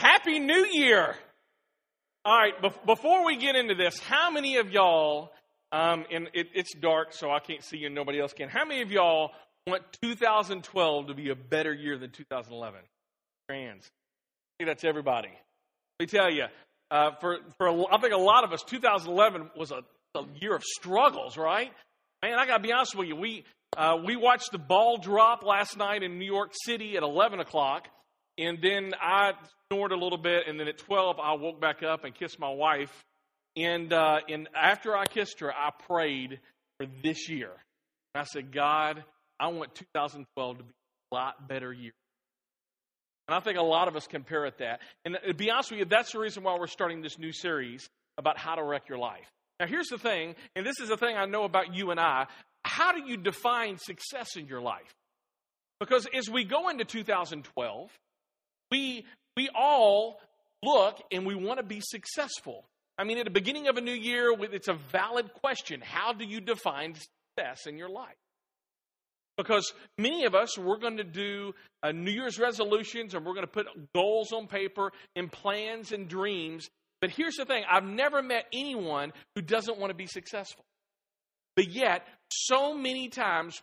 [0.00, 1.14] Happy New Year!
[2.24, 5.30] All right, bef- before we get into this, how many of y'all,
[5.72, 8.64] um, and it, it's dark, so I can't see you and nobody else can, how
[8.64, 9.32] many of y'all
[9.66, 12.80] want 2012 to be a better year than 2011?
[13.50, 13.84] Hands.
[13.84, 15.28] I think that's everybody.
[15.98, 16.46] Let me tell you,
[16.90, 19.82] uh, for, for I think a lot of us, 2011 was a,
[20.18, 21.70] a year of struggles, right?
[22.22, 23.16] Man, I got to be honest with you.
[23.16, 23.44] We,
[23.76, 27.88] uh, we watched the ball drop last night in New York City at 11 o'clock,
[28.40, 29.34] and then I
[29.70, 32.50] snored a little bit, and then at 12, I woke back up and kissed my
[32.50, 33.04] wife.
[33.54, 36.40] And, uh, and after I kissed her, I prayed
[36.78, 37.50] for this year.
[38.14, 39.04] I said, God,
[39.38, 40.70] I want 2012 to be
[41.12, 41.92] a lot better year.
[43.28, 44.80] And I think a lot of us can parrot that.
[45.04, 47.88] And to be honest with you, that's the reason why we're starting this new series
[48.18, 49.30] about how to wreck your life.
[49.60, 52.26] Now, here's the thing, and this is the thing I know about you and I.
[52.64, 54.94] How do you define success in your life?
[55.78, 57.90] Because as we go into 2012,
[58.70, 59.04] we,
[59.36, 60.20] we all
[60.62, 62.64] look and we want to be successful.
[62.98, 65.80] I mean, at the beginning of a new year, it's a valid question.
[65.80, 68.16] How do you define success in your life?
[69.36, 73.46] Because many of us, we're going to do uh, New Year's resolutions and we're going
[73.46, 76.68] to put goals on paper and plans and dreams.
[77.00, 80.64] But here's the thing I've never met anyone who doesn't want to be successful.
[81.56, 83.62] But yet, so many times,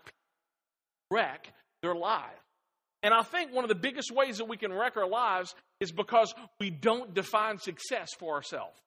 [1.12, 2.42] wreck their lives.
[3.04, 5.92] And I think one of the biggest ways that we can wreck our lives is
[5.92, 8.80] because we don't define success for ourselves.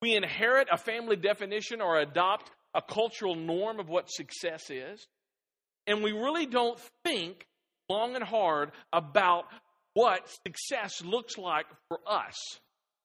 [0.00, 5.06] We inherit a family definition or adopt a cultural norm of what success is
[5.90, 7.46] and we really don't think
[7.88, 9.44] long and hard about
[9.94, 12.36] what success looks like for us.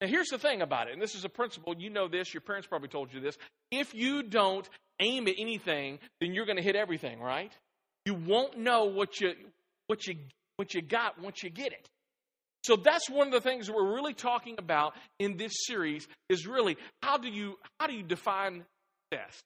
[0.01, 1.73] Now, here's the thing about it, and this is a principle.
[1.75, 3.37] You know this, your parents probably told you this.
[3.71, 7.51] If you don't aim at anything, then you're going to hit everything, right?
[8.05, 9.33] You won't know what you,
[9.87, 10.15] what, you,
[10.57, 11.89] what you got once you get it.
[12.65, 16.77] So that's one of the things we're really talking about in this series is really
[17.03, 18.65] how do you how do you define
[19.11, 19.39] success?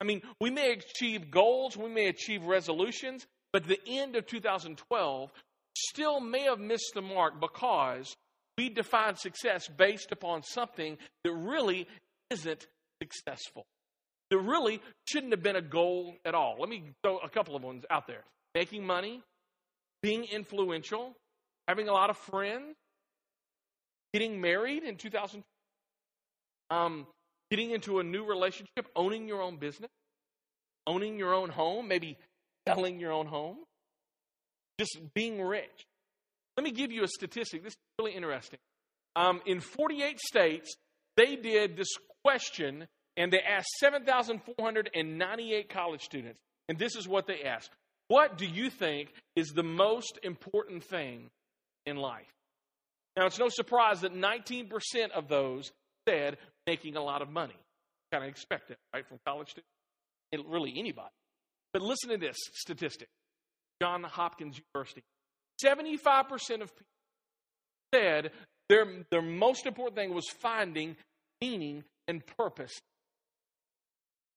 [0.00, 5.30] I mean, we may achieve goals, we may achieve resolutions, but the end of 2012
[5.76, 8.16] still may have missed the mark because
[8.58, 11.86] we define success based upon something that really
[12.30, 12.66] isn't
[13.00, 13.64] successful.
[14.30, 16.56] That really shouldn't have been a goal at all.
[16.58, 19.22] Let me throw a couple of ones out there making money,
[20.02, 21.14] being influential,
[21.68, 22.74] having a lot of friends,
[24.12, 25.42] getting married in 2000,
[26.70, 27.06] um,
[27.50, 29.90] getting into a new relationship, owning your own business,
[30.86, 32.16] owning your own home, maybe
[32.66, 33.58] selling your own home,
[34.78, 35.86] just being rich.
[36.56, 37.62] Let me give you a statistic.
[37.62, 38.58] This is really interesting.
[39.16, 40.74] Um, in 48 states,
[41.16, 41.88] they did this
[42.24, 42.86] question
[43.16, 46.40] and they asked 7,498 college students.
[46.68, 47.70] And this is what they asked
[48.10, 51.30] What do you think is the most important thing
[51.86, 52.26] in life?
[53.16, 54.68] Now, it's no surprise that 19%
[55.14, 55.70] of those
[56.08, 57.54] said making a lot of money.
[58.10, 59.70] Kind of expect it, right, from college students?
[60.48, 61.12] Really, anybody.
[61.72, 63.06] But listen to this statistic
[63.80, 65.04] John Hopkins University.
[65.64, 66.86] 75% of people
[67.94, 68.32] said
[68.68, 70.96] their, their most important thing was finding
[71.40, 72.72] meaning and purpose.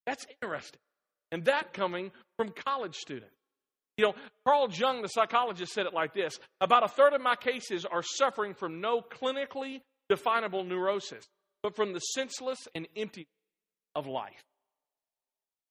[0.06, 0.80] That's interesting.
[1.32, 3.34] And that coming from college students.
[3.98, 4.16] You know,
[4.46, 8.04] Carl Jung, the psychologist, said it like this About a third of my cases are
[8.04, 11.26] suffering from no clinically definable neurosis
[11.64, 13.28] but from the senseless and empty
[13.96, 14.44] of life.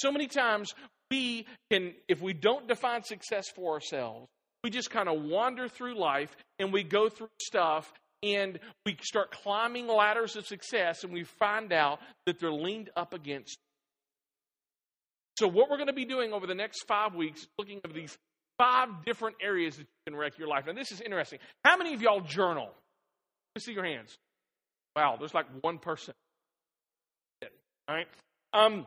[0.01, 0.75] So many times
[1.11, 4.27] we can, if we don't define success for ourselves,
[4.65, 9.31] we just kind of wander through life and we go through stuff and we start
[9.31, 13.59] climbing ladders of success and we find out that they're leaned up against.
[15.39, 18.17] So, what we're going to be doing over the next five weeks, looking at these
[18.59, 20.67] five different areas that you can wreck your life.
[20.67, 21.39] And this is interesting.
[21.65, 22.67] How many of y'all journal?
[22.67, 24.17] Let me see your hands.
[24.95, 26.15] Wow, there's like one person.
[27.89, 28.07] All right.
[28.53, 28.87] Um,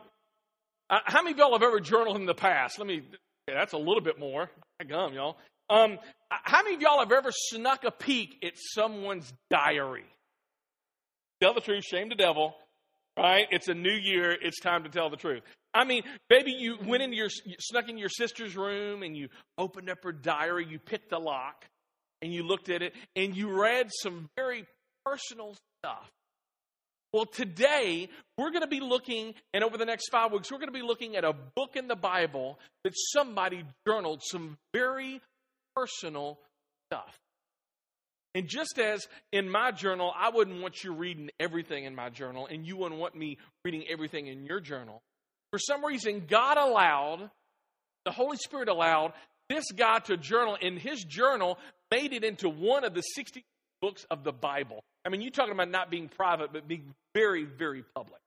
[0.90, 2.78] uh, how many of y'all have ever journaled in the past?
[2.78, 3.02] Let me.
[3.48, 4.50] That's a little bit more.
[4.88, 5.38] Gum, y'all.
[5.70, 5.98] Um,
[6.32, 10.06] uh, how many of y'all have ever snuck a peek at someone's diary?
[11.42, 12.56] Tell the truth, shame the devil.
[13.18, 13.48] Right?
[13.52, 14.32] It's a new year.
[14.32, 15.42] It's time to tell the truth.
[15.76, 19.28] I mean, maybe you went into your snuck in your sister's room and you
[19.58, 20.66] opened up her diary.
[20.68, 21.66] You picked the lock
[22.22, 24.66] and you looked at it and you read some very
[25.06, 26.10] personal stuff.
[27.12, 30.74] Well, today we're going to be looking, and over the next five weeks, we're going
[30.74, 35.22] to be looking at a book in the Bible that somebody journaled some very
[35.76, 36.40] personal
[36.90, 37.18] stuff.
[38.34, 42.48] And just as in my journal, I wouldn't want you reading everything in my journal,
[42.48, 45.02] and you wouldn't want me reading everything in your journal.
[45.56, 47.30] For some reason, God allowed,
[48.04, 49.14] the Holy Spirit allowed
[49.48, 51.58] this guy to journal, and his journal
[51.90, 53.42] made it into one of the 60
[53.82, 54.84] books of the Bible.
[55.06, 58.20] I mean, you're talking about not being private, but being very, very public.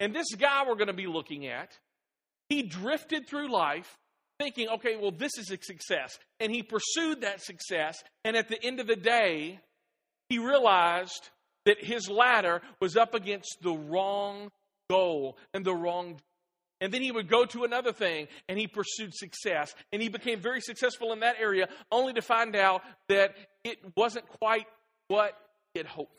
[0.00, 1.78] And this guy we're going to be looking at,
[2.50, 3.96] he drifted through life
[4.38, 6.18] thinking, okay, well, this is a success.
[6.40, 8.02] And he pursued that success.
[8.22, 9.60] And at the end of the day,
[10.28, 11.30] he realized
[11.64, 14.50] that his ladder was up against the wrong
[14.90, 16.20] goal and the wrong
[16.80, 19.74] and then he would go to another thing and he pursued success.
[19.92, 23.34] And he became very successful in that area, only to find out that
[23.64, 24.66] it wasn't quite
[25.08, 25.34] what
[25.74, 26.12] he had hoped.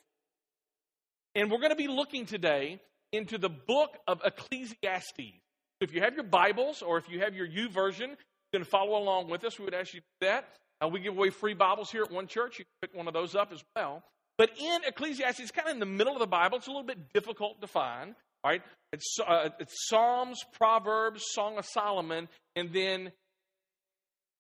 [1.34, 2.80] And we're going to be looking today
[3.12, 5.40] into the book of Ecclesiastes.
[5.80, 9.30] If you have your Bibles or if you have your YouVersion, you can follow along
[9.30, 9.58] with us.
[9.58, 10.46] We would ask you to do that.
[10.84, 12.60] Uh, we give away free Bibles here at one church.
[12.60, 14.04] You can pick one of those up as well.
[14.38, 16.58] But in Ecclesiastes, it's kind of in the middle of the Bible.
[16.58, 18.16] It's a little bit difficult to find.
[18.44, 18.62] Right?
[18.94, 23.12] It's, uh, it's Psalms, Proverbs, Song of Solomon, and then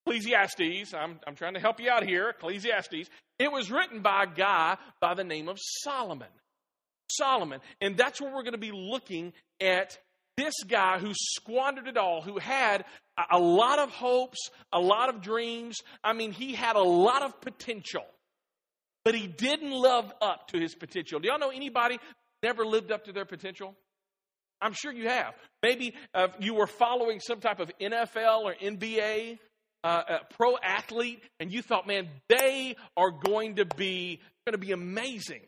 [0.05, 0.93] Ecclesiastes.
[0.93, 2.29] I'm, I'm trying to help you out here.
[2.29, 3.09] Ecclesiastes.
[3.39, 6.27] It was written by a guy by the name of Solomon.
[7.09, 7.59] Solomon.
[7.79, 9.97] And that's where we're going to be looking at
[10.37, 12.85] this guy who squandered it all, who had
[13.31, 15.77] a lot of hopes, a lot of dreams.
[16.03, 18.05] I mean, he had a lot of potential,
[19.03, 21.19] but he didn't live up to his potential.
[21.19, 21.99] Do y'all know anybody
[22.41, 23.75] never lived up to their potential?
[24.61, 25.33] I'm sure you have.
[25.63, 29.39] Maybe uh, you were following some type of NFL or NBA
[29.83, 34.65] uh, uh, pro athlete, and you thought, man, they are going to be going to
[34.65, 35.41] be amazing,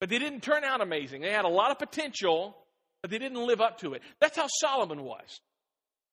[0.00, 1.22] but they didn't turn out amazing.
[1.22, 2.56] They had a lot of potential,
[3.02, 4.02] but they didn't live up to it.
[4.20, 5.40] That's how Solomon was.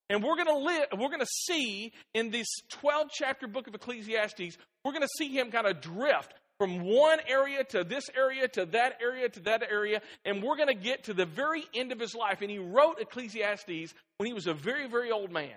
[0.09, 3.75] And we're going to live, we're going to see in this 12 chapter book of
[3.75, 8.47] Ecclesiastes, we're going to see him kind of drift from one area to this area
[8.47, 11.91] to that area to that area, and we're going to get to the very end
[11.91, 12.43] of his life.
[12.43, 15.55] And he wrote Ecclesiastes when he was a very, very old man.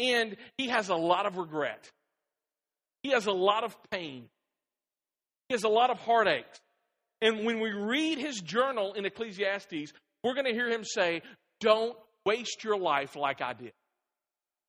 [0.00, 1.88] And he has a lot of regret.
[3.04, 4.24] He has a lot of pain.
[5.48, 6.46] He has a lot of heartache.
[7.20, 9.92] And when we read his journal in Ecclesiastes,
[10.24, 11.22] we're going to hear him say,
[11.60, 11.96] Don't
[12.26, 13.72] waste your life like I did.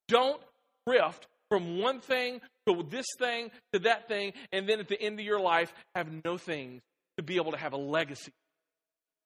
[0.08, 0.40] Don't
[0.86, 5.20] drift from one thing to this thing to that thing, and then at the end
[5.20, 6.82] of your life, have no things
[7.18, 8.32] to be able to have a legacy.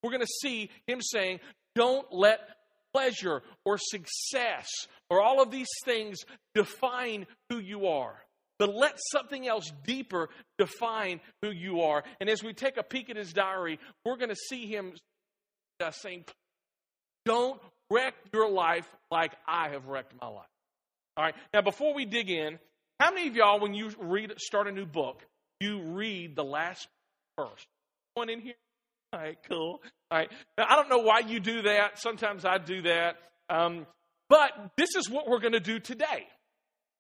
[0.04, 1.40] We're going to see him saying,
[1.76, 2.40] Don't let
[2.94, 4.68] pleasure or success
[5.10, 6.20] or all of these things
[6.56, 8.16] define who you are.
[8.60, 12.04] But let something else deeper define who you are.
[12.20, 14.94] And as we take a peek at his diary, we're going to see him
[15.80, 16.26] uh, saying,
[17.26, 17.62] Don't
[17.92, 20.48] wreck your life like I have wrecked my life.
[21.16, 21.36] All right.
[21.54, 22.60] Now, before we dig in,
[23.00, 25.22] how many of y'all, when you read start a new book,
[25.60, 26.88] you read the last
[27.40, 27.66] verse?
[28.16, 28.56] One in here.
[29.14, 29.82] All right, cool.
[30.12, 30.32] All right.
[30.58, 32.00] Now, I don't know why you do that.
[32.00, 33.16] Sometimes I do that.
[33.50, 33.86] Um,
[34.30, 36.28] but this is what we're going to do today.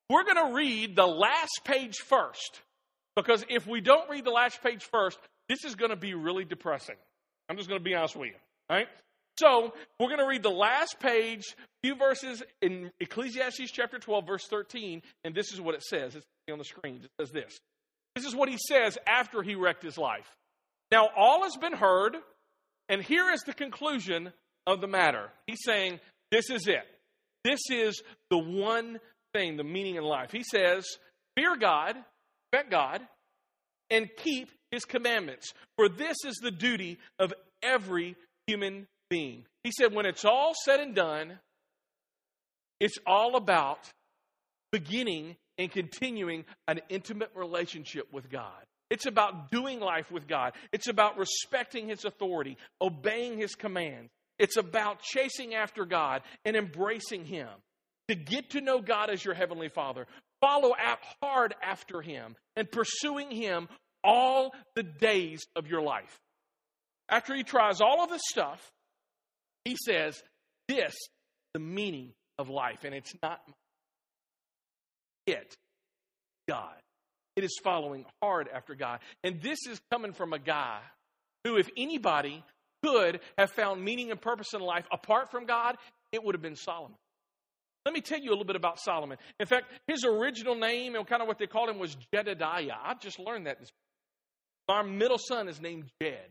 [0.10, 2.62] We're going to read the last page first.
[3.16, 5.18] Because if we don't read the last page first,
[5.50, 6.96] this is going to be really depressing.
[7.50, 8.36] I'm just going to be honest with you.
[8.70, 8.88] All right?
[9.40, 11.44] So we're going to read the last page,
[11.84, 16.16] few verses in Ecclesiastes chapter 12, verse 13, and this is what it says.
[16.16, 17.02] It's on the screen.
[17.04, 17.60] It says this.
[18.16, 20.26] This is what he says after he wrecked his life.
[20.92, 22.16] Now all has been heard,
[22.90, 24.34] and here is the conclusion
[24.66, 25.30] of the matter.
[25.46, 26.00] He's saying,
[26.32, 26.86] This is it.
[27.44, 28.02] This is
[28.32, 29.00] the one
[29.34, 30.32] thing, the meaning in life.
[30.32, 30.86] He says,
[31.36, 31.96] Fear God,
[32.52, 33.02] respect God,
[33.92, 38.16] and keep his commandments, for this is the duty of every
[38.48, 39.46] human being.
[39.64, 41.40] He said, when it's all said and done,
[42.80, 43.80] it's all about
[44.72, 48.52] beginning and continuing an intimate relationship with God.
[48.90, 50.54] It's about doing life with God.
[50.72, 54.12] It's about respecting His authority, obeying His commands.
[54.40, 57.50] It's about chasing after God and embracing Him.
[58.08, 60.08] To get to know God as your Heavenly Father,
[60.40, 63.68] follow out hard after Him and pursuing Him
[64.04, 66.20] all the days of your life.
[67.10, 68.72] After He tries all of this stuff,
[69.68, 70.22] he says,
[70.68, 70.96] This
[71.54, 73.42] the meaning of life, and it's not
[75.26, 75.56] it,
[76.48, 76.76] God.
[77.36, 79.00] It is following hard after God.
[79.24, 80.80] And this is coming from a guy
[81.44, 82.44] who, if anybody
[82.84, 85.76] could have found meaning and purpose in life apart from God,
[86.12, 86.98] it would have been Solomon.
[87.86, 89.18] Let me tell you a little bit about Solomon.
[89.40, 92.76] In fact, his original name and kind of what they called him was Jedediah.
[92.84, 93.58] I just learned that.
[94.68, 96.28] Our middle son is named Jed.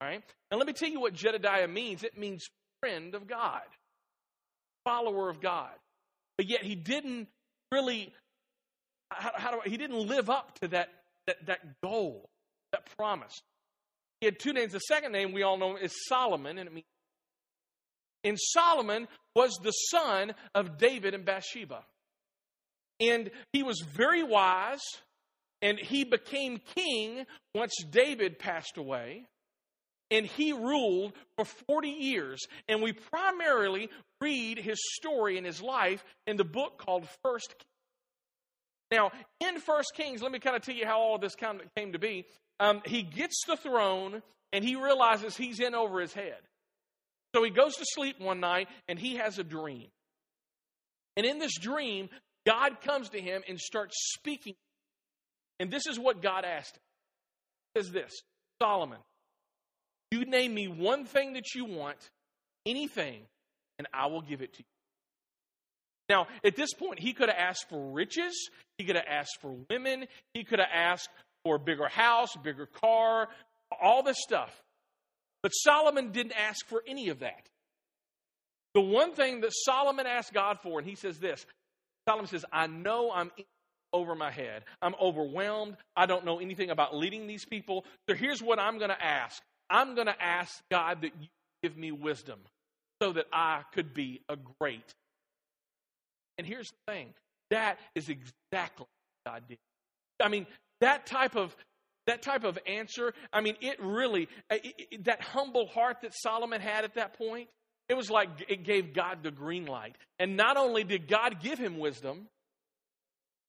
[0.00, 0.22] All right?
[0.50, 2.02] And let me tell you what Jedediah means.
[2.02, 2.48] It means
[2.80, 3.62] friend of God,
[4.84, 5.74] follower of God.
[6.36, 7.28] But yet he didn't
[7.70, 8.12] really,
[9.10, 10.88] how, how do I, he didn't live up to that,
[11.26, 12.28] that, that goal,
[12.72, 13.40] that promise.
[14.20, 14.72] He had two names.
[14.72, 16.86] The second name we all know is Solomon, and it means
[18.24, 21.84] and Solomon was the son of David and Bathsheba.
[23.00, 24.80] And he was very wise,
[25.62, 29.26] And he became king once David passed away.
[30.10, 32.40] And he ruled for 40 years.
[32.68, 33.88] And we primarily
[34.20, 37.64] read his story and his life in the book called First Kings.
[38.90, 41.60] Now, in First Kings, let me kind of tell you how all of this kind
[41.76, 42.26] came to be.
[42.58, 46.38] Um, he gets the throne and he realizes he's in over his head.
[47.34, 49.86] So he goes to sleep one night and he has a dream.
[51.16, 52.08] And in this dream,
[52.46, 54.54] God comes to him and starts speaking.
[55.60, 56.82] And this is what God asked him.
[57.74, 58.12] He says this
[58.60, 58.98] Solomon,
[60.10, 62.10] you name me one thing that you want,
[62.66, 63.22] anything,
[63.78, 64.64] and I will give it to you.
[66.08, 69.54] Now, at this point, he could have asked for riches, he could have asked for
[69.70, 71.08] women, he could have asked
[71.44, 73.28] for a bigger house, bigger car,
[73.80, 74.50] all this stuff.
[75.42, 77.48] But Solomon didn't ask for any of that.
[78.74, 81.46] The one thing that Solomon asked God for, and he says this
[82.08, 83.30] Solomon says, I know I'm
[83.92, 84.64] over my head.
[84.82, 85.76] I'm overwhelmed.
[85.96, 87.84] I don't know anything about leading these people.
[88.08, 91.28] So here's what I'm going to ask I'm going to ask God that you
[91.62, 92.40] give me wisdom
[93.00, 94.94] so that I could be a great.
[96.38, 97.14] And here's the thing
[97.50, 98.86] that is exactly
[99.24, 99.58] what God did.
[100.22, 100.46] I mean,
[100.80, 101.54] that type of
[102.06, 106.60] that type of answer, I mean, it really, it, it, that humble heart that Solomon
[106.60, 107.48] had at that point,
[107.88, 109.96] it was like it gave God the green light.
[110.18, 112.26] And not only did God give him wisdom,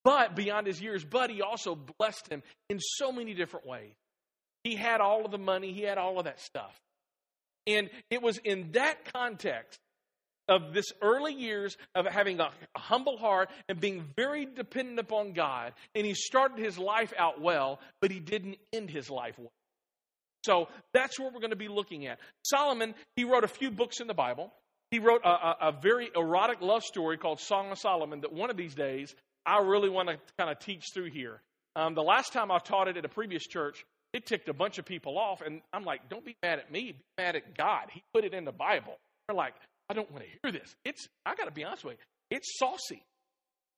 [0.04, 3.94] but beyond his years, but he also blessed him in so many different ways.
[4.63, 6.75] He had all of the money, he had all of that stuff.
[7.68, 9.80] And it was in that context
[10.48, 15.74] of this early years of having a, humble heart and being very dependent upon God.
[15.96, 19.51] And he started his life out well, but he didn't end his life well.
[20.46, 22.20] So that's what we're going to be looking at.
[22.44, 24.51] Solomon, he wrote a few books in the Bible.
[24.89, 28.50] He wrote a, a, a very erotic love story called Song of Solomon that one
[28.50, 29.15] of these days
[29.46, 31.41] I really want to kind of teach through here.
[31.75, 34.77] Um, the last time I taught it at a previous church, it ticked a bunch
[34.77, 37.88] of people off, and I'm like, don't be mad at me, be mad at God.
[37.91, 38.98] He put it in the Bible.
[39.27, 39.53] They're like,
[39.89, 40.75] I don't want to hear this.
[40.86, 43.03] It's I got to be honest with you, it's saucy.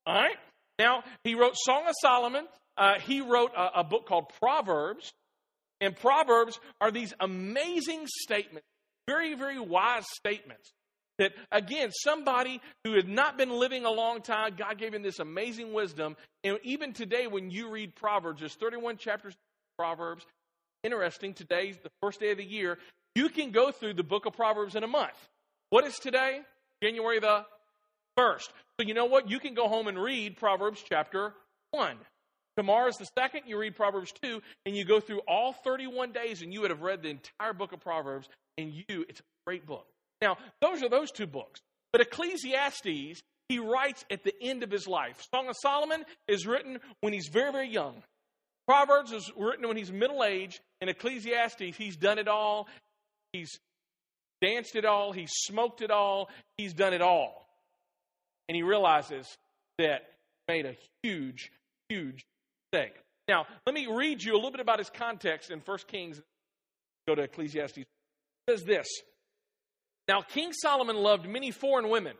[0.05, 0.37] All right.
[0.79, 2.45] Now he wrote Song of Solomon.
[2.75, 5.13] Uh, he wrote a, a book called Proverbs,
[5.79, 8.67] and Proverbs are these amazing statements,
[9.07, 10.71] very very wise statements.
[11.19, 15.19] That again, somebody who had not been living a long time, God gave him this
[15.19, 16.15] amazing wisdom.
[16.43, 19.35] And even today, when you read Proverbs, there's 31 chapters
[19.77, 20.25] Proverbs.
[20.83, 22.77] Interesting, today's the first day of the year.
[23.15, 25.17] You can go through the book of Proverbs in a month.
[25.69, 26.41] What is today?
[26.81, 27.45] January the
[28.17, 28.49] 1st.
[28.79, 29.29] So you know what?
[29.29, 31.33] You can go home and read Proverbs chapter
[31.71, 31.97] 1.
[32.57, 33.43] Tomorrow is the second.
[33.47, 36.81] You read Proverbs 2, and you go through all 31 days, and you would have
[36.81, 38.27] read the entire book of Proverbs,
[38.57, 39.87] and you, it's a great book.
[40.21, 41.61] Now, those are those two books.
[41.91, 45.25] But Ecclesiastes, he writes at the end of his life.
[45.33, 48.03] Song of Solomon is written when he's very, very young.
[48.67, 52.67] Proverbs is written when he's middle aged, and Ecclesiastes, he's done it all.
[53.33, 53.59] He's
[54.41, 57.47] danced it all, he's smoked it all, he's done it all.
[58.47, 59.37] And he realizes
[59.77, 60.01] that
[60.47, 61.51] he made a huge,
[61.89, 62.25] huge
[62.71, 62.93] mistake.
[63.27, 66.21] Now, let me read you a little bit about his context in 1 Kings.
[67.07, 67.77] Go to Ecclesiastes.
[67.77, 67.87] It
[68.49, 68.87] says this
[70.07, 72.15] Now, King Solomon loved many foreign women.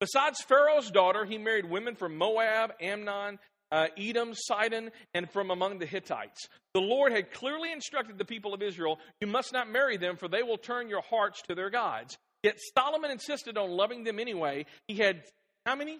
[0.00, 3.38] Besides Pharaoh's daughter, he married women from Moab, Ammon,
[3.72, 6.46] uh, Edom, Sidon, and from among the Hittites.
[6.74, 10.28] The Lord had clearly instructed the people of Israel, You must not marry them, for
[10.28, 12.16] they will turn your hearts to their gods.
[12.42, 14.66] Yet Solomon insisted on loving them anyway.
[14.86, 15.22] He had
[15.64, 15.98] how many?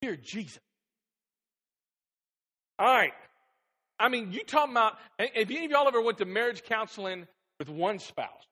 [0.00, 0.60] Dear Jesus.
[2.78, 3.12] All right.
[3.98, 7.26] I mean, you talking about, if any of y'all ever went to marriage counseling
[7.58, 8.46] with one spouse,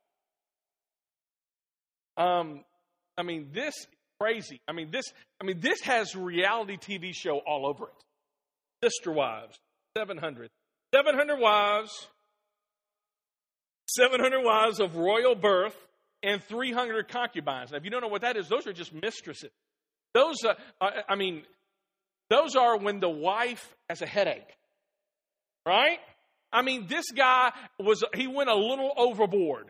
[2.18, 2.64] um,
[3.16, 3.86] I mean, this
[4.20, 4.60] crazy.
[4.68, 8.90] I mean, this, I mean, this has reality TV show all over it.
[8.90, 9.58] Sister Wives,
[9.96, 10.50] 700.
[10.94, 12.06] 700 wives,
[13.88, 15.76] 700 wives of royal birth,
[16.22, 17.72] and 300 concubines.
[17.72, 19.50] Now, if you don't know what that is, those are just mistresses.
[20.14, 20.54] Those, uh,
[21.08, 21.42] I mean,
[22.30, 24.56] those are when the wife has a headache,
[25.66, 25.98] right?
[26.52, 29.66] I mean, this guy was, he went a little overboard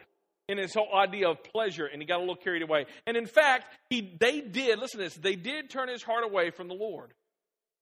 [0.48, 2.86] in his whole idea of pleasure, and he got a little carried away.
[3.06, 6.50] And in fact, he, they did, listen to this, they did turn his heart away
[6.50, 7.12] from the Lord.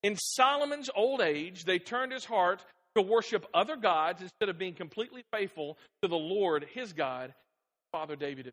[0.02, 2.64] In Solomon's old age, they turned his heart
[2.96, 7.35] to worship other gods instead of being completely faithful to the Lord, his God,
[7.92, 8.52] Father David.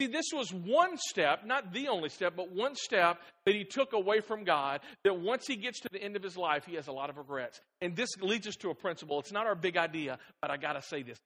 [0.00, 3.92] See, this was one step, not the only step, but one step that he took
[3.92, 4.80] away from God.
[5.04, 7.18] That once he gets to the end of his life, he has a lot of
[7.18, 7.60] regrets.
[7.80, 9.20] And this leads us to a principle.
[9.20, 11.18] It's not our big idea, but I got to say this.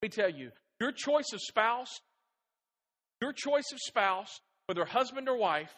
[0.00, 2.00] Let me tell you, your choice of spouse,
[3.20, 5.72] your choice of spouse, whether husband or wife,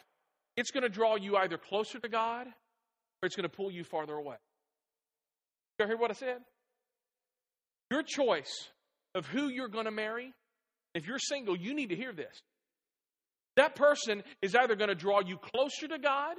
[0.57, 3.83] it's going to draw you either closer to God or it's going to pull you
[3.83, 4.35] farther away.
[5.79, 6.39] You hear what I said?
[7.89, 8.51] Your choice
[9.15, 10.33] of who you're going to marry,
[10.93, 12.41] if you're single, you need to hear this.
[13.55, 16.35] That person is either going to draw you closer to God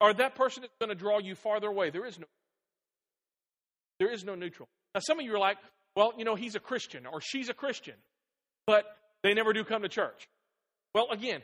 [0.00, 1.90] or that person is going to draw you farther away.
[1.90, 2.26] There is no
[3.98, 4.68] there is no neutral.
[4.94, 5.58] Now some of you are like,
[5.96, 7.94] well, you know, he's a Christian or she's a Christian,
[8.66, 8.84] but
[9.22, 10.28] they never do come to church.
[10.94, 11.42] Well, again,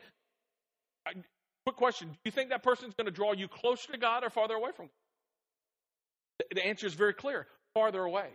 [1.66, 2.08] quick question.
[2.08, 4.54] Do you think that person is going to draw you closer to God or farther
[4.54, 6.46] away from God?
[6.54, 8.28] The answer is very clear farther away.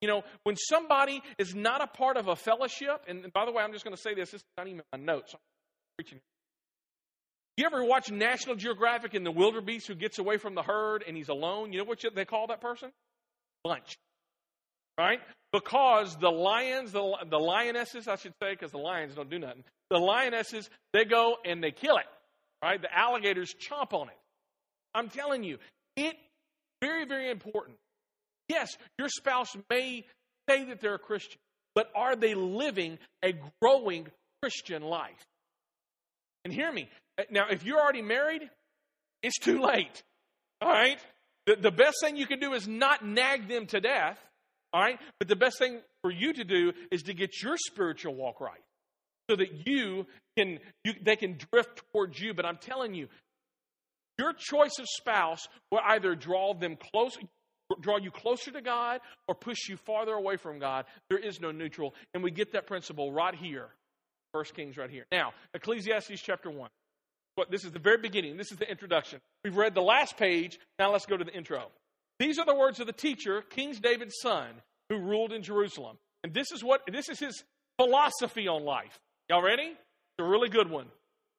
[0.00, 3.62] You know, when somebody is not a part of a fellowship, and by the way,
[3.62, 5.32] I'm just going to say this, this is not even my notes.
[5.32, 5.40] I'm
[5.96, 6.20] preaching.
[7.56, 11.16] You ever watch National Geographic in the wildebeest who gets away from the herd and
[11.16, 11.72] he's alone?
[11.72, 12.90] You know what they call that person?
[13.62, 13.96] Bunch.
[14.98, 15.20] Right?
[15.52, 19.64] Because the lions, the, the lionesses, I should say, because the lions don't do nothing.
[19.90, 22.06] The lionesses, they go and they kill it.
[22.62, 22.80] Right?
[22.80, 24.18] The alligators chomp on it.
[24.94, 25.58] I'm telling you,
[25.96, 26.16] it
[26.80, 27.76] very, very important
[28.48, 30.04] Yes, your spouse may
[30.48, 31.40] say that they're a Christian,
[31.74, 34.06] but are they living a growing
[34.42, 35.24] Christian life?
[36.44, 36.88] And hear me.
[37.30, 38.42] Now, if you're already married,
[39.22, 40.02] it's too late.
[40.60, 40.98] All right?
[41.46, 44.18] The, the best thing you can do is not nag them to death.
[44.74, 44.98] All right?
[45.20, 48.60] But the best thing for you to do is to get your spiritual walk right
[49.30, 50.04] so that you
[50.36, 52.34] can, you, they can drift towards you.
[52.34, 53.08] But I'm telling you,
[54.18, 57.16] your choice of spouse will either draw them close,
[57.80, 60.86] draw you closer to God or push you farther away from God.
[61.08, 61.94] There is no neutral.
[62.12, 63.68] And we get that principle right here.
[64.32, 65.06] First Kings right here.
[65.12, 66.68] Now, Ecclesiastes chapter 1.
[67.36, 68.36] But this is the very beginning.
[68.36, 69.20] This is the introduction.
[69.44, 70.58] We've read the last page.
[70.80, 71.70] Now let's go to the intro.
[72.18, 74.48] These are the words of the teacher, King David's son,
[74.88, 75.98] who ruled in Jerusalem.
[76.22, 77.42] And this is what this is his
[77.76, 78.98] philosophy on life.
[79.28, 79.62] Y'all ready?
[79.68, 80.86] It's a really good one.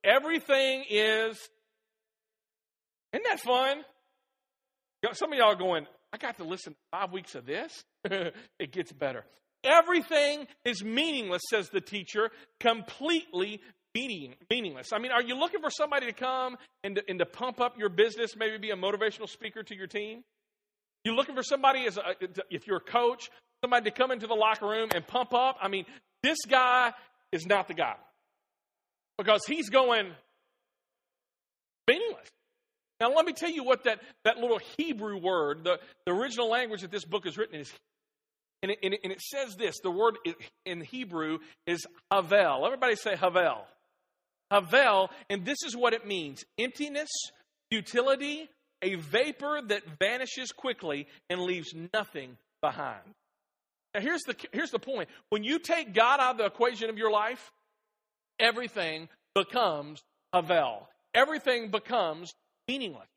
[0.03, 1.37] Everything is
[3.13, 3.83] Isn't that fun?
[5.13, 7.83] Some of y'all going, I got to listen five weeks of this.
[8.03, 9.23] it gets better.
[9.63, 13.61] Everything is meaningless, says the teacher, completely
[13.93, 14.93] meaning, meaningless.
[14.93, 17.77] I mean, are you looking for somebody to come and to, and to pump up
[17.77, 20.23] your business, maybe be a motivational speaker to your team?
[21.05, 22.01] You looking for somebody as a,
[22.49, 23.29] if you're a coach,
[23.63, 25.57] somebody to come into the locker room and pump up?
[25.61, 25.85] I mean,
[26.23, 26.91] this guy
[27.31, 27.95] is not the guy
[29.17, 30.11] because he's going
[31.87, 32.27] meaningless.
[32.99, 36.81] Now, let me tell you what that, that little Hebrew word, the, the original language
[36.81, 37.73] that this book is written in is,
[38.63, 40.17] and it, and it, and it says this the word
[40.65, 41.37] in Hebrew
[41.67, 42.65] is havel.
[42.65, 43.67] Everybody say havel.
[44.49, 47.09] Havel, and this is what it means emptiness,
[47.69, 48.49] futility,
[48.85, 53.01] a vapor that vanishes quickly and leaves nothing behind.
[53.93, 56.97] Now, here's the, here's the point when you take God out of the equation of
[56.97, 57.51] your life,
[58.39, 60.01] everything becomes
[60.33, 60.87] havel.
[61.13, 62.33] Everything becomes
[62.67, 63.07] meaningless.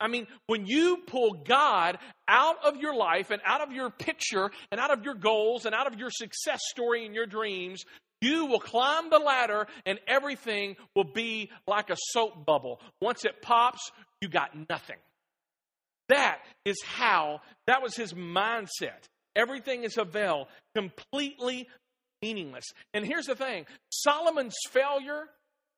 [0.00, 4.50] I mean, when you pull God out of your life and out of your picture
[4.72, 7.84] and out of your goals and out of your success story and your dreams,
[8.22, 12.80] you will climb the ladder and everything will be like a soap bubble.
[13.00, 14.96] Once it pops, you got nothing.
[16.08, 19.08] That is how, that was his mindset.
[19.34, 21.68] Everything is havel, completely
[22.22, 22.64] meaningless.
[22.94, 25.24] And here's the thing Solomon's failure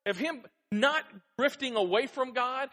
[0.05, 1.03] of him not
[1.37, 2.69] drifting away from God,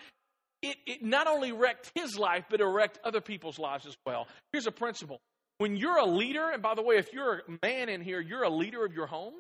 [0.61, 4.27] it, it not only wrecked his life, but it wrecked other people's lives as well.
[4.53, 5.21] Here's a principle.
[5.59, 8.43] When you're a leader, and by the way, if you're a man in here, you're
[8.43, 9.35] a leader of your home.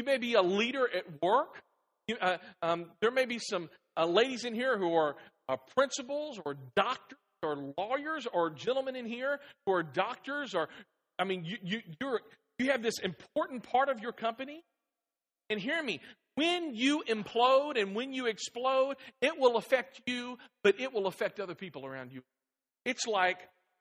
[0.00, 1.62] You may be a leader at work.
[2.08, 6.40] You, uh, um, there may be some uh, ladies in here who are uh, principals
[6.42, 10.70] or doctors or lawyers or gentlemen in here who are doctors or,
[11.18, 12.22] I mean, you, you, you're,
[12.58, 14.62] you have this important part of your company.
[15.50, 16.00] And hear me,
[16.34, 21.40] when you implode and when you explode, it will affect you, but it will affect
[21.40, 22.22] other people around you.
[22.86, 23.36] It's like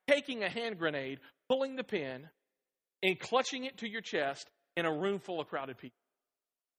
[0.10, 2.27] taking a hand grenade, pulling the pin,
[3.01, 5.95] and clutching it to your chest in a room full of crowded people.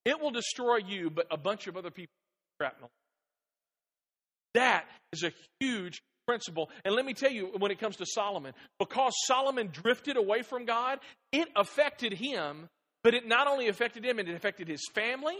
[0.05, 2.13] It will destroy you, but a bunch of other people
[2.59, 2.89] shrapnel.
[4.53, 6.69] That is a huge principle.
[6.83, 10.65] And let me tell you, when it comes to Solomon, because Solomon drifted away from
[10.65, 10.99] God,
[11.31, 12.69] it affected him,
[13.03, 15.35] but it not only affected him, it affected his family,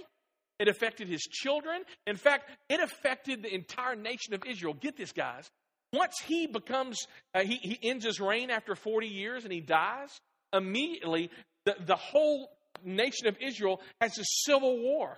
[0.60, 1.82] it affected his children.
[2.08, 4.74] In fact, it affected the entire nation of Israel.
[4.74, 5.50] Get this, guys.
[5.93, 10.10] Once he becomes, uh, he, he ends his reign after 40 years and he dies,
[10.54, 11.30] immediately
[11.65, 12.50] the, the whole
[12.83, 15.17] nation of Israel has a civil war.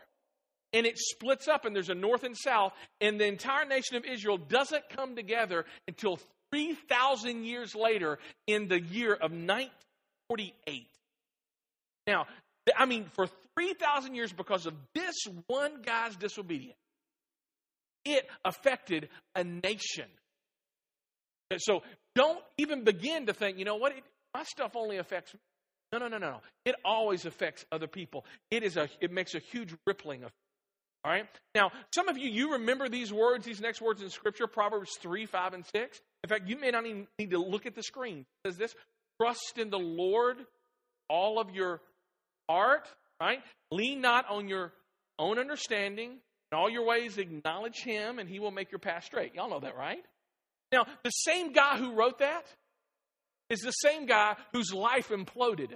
[0.74, 4.06] And it splits up, and there's a north and south, and the entire nation of
[4.06, 6.18] Israel doesn't come together until
[6.52, 10.88] 3,000 years later in the year of 1948.
[12.08, 12.26] Now,
[12.76, 15.16] I mean, for 3,000 years because of this
[15.48, 16.78] one guy's disobedience.
[18.06, 20.08] it affected a nation.
[21.58, 21.84] So
[22.16, 25.40] don't even begin to think, you know what, it, my stuff only affects me.
[25.94, 26.42] No, no, no, no.
[26.66, 28.26] It always affects other people.
[28.50, 30.34] It is a it makes a huge rippling effect.
[31.06, 31.28] All right?
[31.54, 35.28] Now, some of you, you remember these words, these next words in Scripture, Proverbs 3,
[35.28, 36.00] 5, and 6.
[36.24, 38.20] In fact, you may not even need to look at the screen.
[38.20, 38.76] It says this
[39.22, 40.38] Trust in the Lord
[41.10, 41.80] all of your
[42.50, 42.88] heart,
[43.22, 43.42] right?
[43.72, 44.74] Lean not on your
[45.20, 46.18] own understanding.
[46.52, 49.36] In all your ways, acknowledge Him, and He will make your path straight.
[49.36, 50.04] Y'all know that, right?
[50.72, 52.46] Now, the same guy who wrote that
[53.54, 55.70] is the same guy whose life imploded.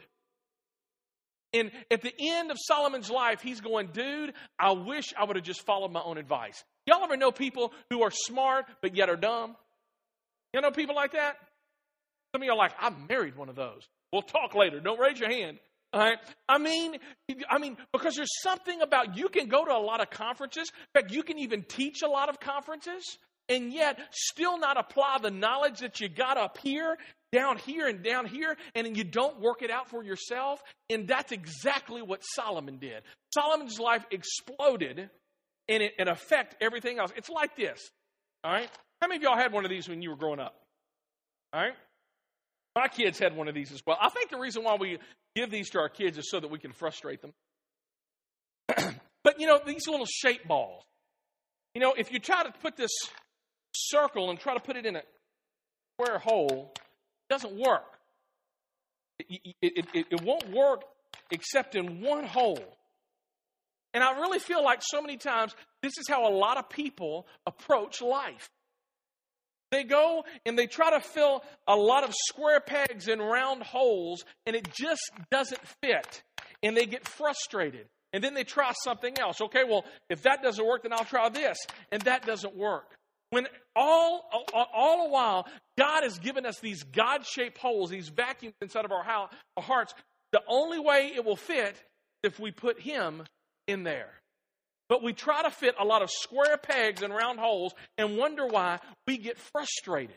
[1.53, 5.45] And at the end of Solomon's life, he's going, dude, I wish I would have
[5.45, 6.61] just followed my own advice.
[6.85, 9.55] Y'all ever know people who are smart but yet are dumb?
[10.53, 11.37] Y'all know people like that?
[12.33, 13.87] Some of you are like, I married one of those.
[14.11, 14.79] We'll talk later.
[14.79, 15.59] Don't raise your hand.
[15.93, 16.17] All right.
[16.49, 16.97] I mean,
[17.49, 20.69] I mean, because there's something about you can go to a lot of conferences.
[20.69, 23.17] In fact, you can even teach a lot of conferences
[23.49, 26.97] and yet still not apply the knowledge that you got up here,
[27.31, 30.61] down here, and down here, and you don't work it out for yourself.
[30.89, 33.03] And that's exactly what Solomon did.
[33.33, 35.09] Solomon's life exploded
[35.69, 37.11] and it, it affect everything else.
[37.15, 37.89] It's like this.
[38.43, 38.69] All right.
[39.01, 40.55] How many of y'all had one of these when you were growing up?
[41.53, 41.73] All right.
[42.75, 43.97] My kids had one of these as well.
[43.99, 44.99] I think the reason why we
[45.35, 47.33] give these to our kids is so that we can frustrate them.
[49.23, 50.83] but you know, these little shape balls.
[51.73, 52.91] You know, if you try to put this
[53.75, 55.01] circle and try to put it in a
[55.99, 56.73] square hole,
[57.29, 57.97] it doesn't work.
[59.19, 60.83] It, it, it, it won't work
[61.31, 62.63] except in one hole.
[63.93, 67.25] And I really feel like so many times this is how a lot of people
[67.45, 68.49] approach life.
[69.71, 74.23] They go and they try to fill a lot of square pegs in round holes,
[74.45, 76.23] and it just doesn't fit.
[76.63, 77.87] And they get frustrated.
[78.13, 79.41] And then they try something else.
[79.41, 81.57] Okay, well, if that doesn't work, then I'll try this.
[81.91, 82.96] And that doesn't work.
[83.29, 88.09] When all, all, all the while, God has given us these God shaped holes, these
[88.09, 89.93] vacuums inside of our, house, our hearts,
[90.31, 91.75] the only way it will fit
[92.23, 93.23] if we put Him
[93.67, 94.09] in there.
[94.89, 98.47] But we try to fit a lot of square pegs and round holes and wonder
[98.47, 100.15] why we get frustrated.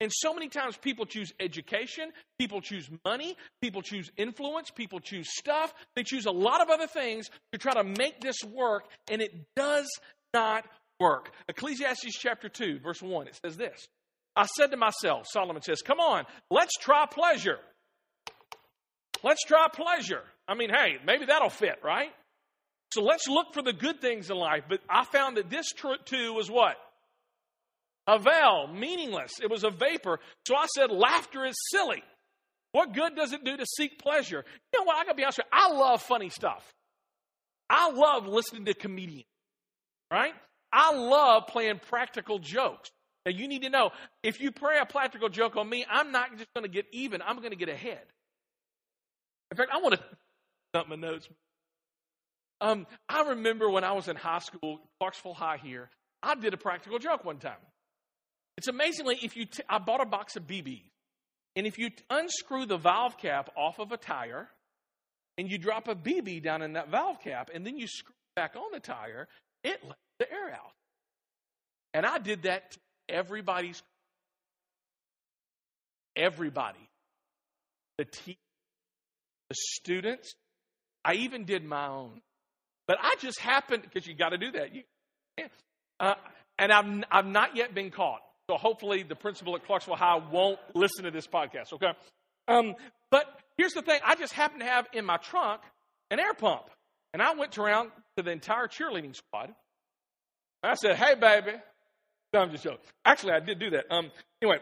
[0.00, 5.28] And so many times people choose education, people choose money, people choose influence, people choose
[5.30, 5.72] stuff.
[5.94, 9.32] They choose a lot of other things to try to make this work, and it
[9.54, 9.88] does
[10.34, 10.64] not
[11.02, 11.32] work.
[11.48, 13.88] Ecclesiastes chapter 2, verse 1, it says this
[14.34, 17.58] I said to myself, Solomon says, Come on, let's try pleasure.
[19.22, 20.22] Let's try pleasure.
[20.48, 22.10] I mean, hey, maybe that'll fit, right?
[22.92, 24.64] So let's look for the good things in life.
[24.68, 25.72] But I found that this
[26.04, 26.76] too was what?
[28.06, 29.32] Havel, meaningless.
[29.40, 30.18] It was a vapor.
[30.46, 32.02] So I said, laughter is silly.
[32.72, 34.44] What good does it do to seek pleasure?
[34.72, 34.96] You know what?
[34.96, 35.58] I gotta be honest with you.
[35.58, 36.72] I love funny stuff.
[37.70, 39.24] I love listening to comedians,
[40.10, 40.34] right?
[40.72, 42.90] I love playing practical jokes.
[43.26, 43.90] Now you need to know
[44.22, 47.22] if you play a practical joke on me, I'm not just going to get even.
[47.22, 48.02] I'm going to get ahead.
[49.50, 50.00] In fact, I want to
[50.78, 51.28] up my notes.
[52.60, 55.90] Um, I remember when I was in high school, Clarksville High here,
[56.22, 57.60] I did a practical joke one time.
[58.56, 60.90] It's amazingly, if you, t- I bought a box of BBs,
[61.56, 64.48] and if you unscrew the valve cap off of a tire,
[65.36, 68.54] and you drop a BB down in that valve cap, and then you screw back
[68.56, 69.28] on the tire,
[69.64, 70.72] it lets the air out.
[71.94, 73.82] And I did that to everybody's,
[76.16, 76.88] everybody,
[77.98, 78.36] the teachers,
[79.48, 80.34] the students.
[81.04, 82.20] I even did my own.
[82.86, 84.74] But I just happened, because you got to do that.
[84.74, 84.82] You,
[86.00, 86.14] uh,
[86.58, 88.20] and I've, I've not yet been caught.
[88.50, 91.92] So hopefully the principal at Clarksville High won't listen to this podcast, okay?
[92.48, 92.74] Um,
[93.10, 93.24] but
[93.56, 95.60] here's the thing I just happened to have in my trunk
[96.10, 96.62] an air pump.
[97.12, 99.54] And I went around to the entire cheerleading squad.
[100.62, 101.56] I said, hey, baby.
[102.32, 102.78] No, I'm just joking.
[103.04, 103.84] Actually, I did do that.
[103.90, 104.58] Um, anyway,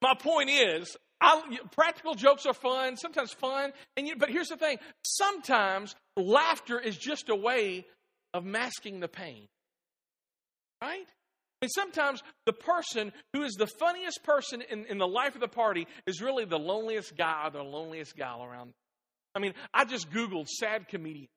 [0.00, 4.56] my point is, I, practical jokes are fun, sometimes fun, and you, but here's the
[4.56, 7.86] thing: sometimes laughter is just a way
[8.34, 9.46] of masking the pain,
[10.82, 11.06] right?
[11.60, 15.48] And sometimes the person who is the funniest person in, in the life of the
[15.48, 18.72] party is really the loneliest guy or the loneliest gal around.
[19.36, 21.28] I mean, I just Googled sad comedian.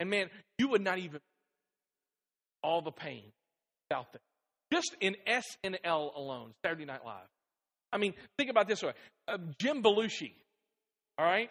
[0.00, 1.20] And man, you would not even
[2.62, 3.24] all the pain
[3.92, 4.20] out there.
[4.72, 7.26] Just in SNL alone, Saturday Night Live.
[7.92, 8.92] I mean, think about this way:
[9.26, 10.32] uh, Jim Belushi,
[11.16, 11.50] all right,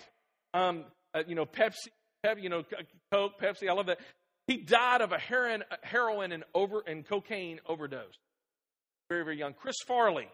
[0.53, 1.87] um, uh, you know Pepsi,
[2.23, 2.63] Pep, you know
[3.11, 3.69] Coke, Pepsi.
[3.69, 3.99] I love that.
[4.47, 8.13] He died of a heroin, heroin and over and cocaine overdose.
[9.09, 9.53] Very, very young.
[9.53, 10.27] Chris Farley.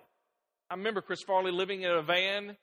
[0.69, 2.57] I remember Chris Farley living in a van.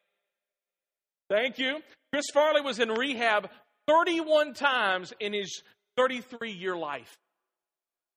[1.29, 1.79] Thank you.
[2.13, 3.49] Chris Farley was in rehab
[3.90, 5.62] 31 times in his
[5.96, 7.16] 33 year life.